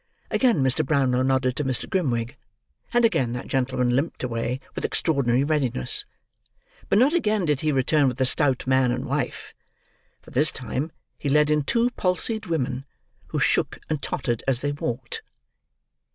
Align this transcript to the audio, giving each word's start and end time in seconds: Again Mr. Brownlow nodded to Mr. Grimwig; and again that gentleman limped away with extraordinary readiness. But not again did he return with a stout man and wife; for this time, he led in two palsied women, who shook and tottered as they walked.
Again 0.31 0.63
Mr. 0.63 0.83
Brownlow 0.83 1.21
nodded 1.21 1.55
to 1.57 1.63
Mr. 1.63 1.87
Grimwig; 1.87 2.35
and 2.91 3.05
again 3.05 3.33
that 3.33 3.45
gentleman 3.45 3.95
limped 3.95 4.23
away 4.23 4.59
with 4.73 4.83
extraordinary 4.83 5.43
readiness. 5.43 6.05
But 6.89 6.97
not 6.97 7.13
again 7.13 7.45
did 7.45 7.61
he 7.61 7.71
return 7.71 8.07
with 8.07 8.19
a 8.19 8.25
stout 8.25 8.65
man 8.65 8.91
and 8.91 9.05
wife; 9.05 9.53
for 10.19 10.31
this 10.31 10.51
time, 10.51 10.91
he 11.19 11.29
led 11.29 11.51
in 11.51 11.61
two 11.63 11.91
palsied 11.91 12.47
women, 12.47 12.83
who 13.27 13.37
shook 13.39 13.77
and 13.91 14.01
tottered 14.01 14.43
as 14.47 14.61
they 14.61 14.71
walked. 14.71 15.21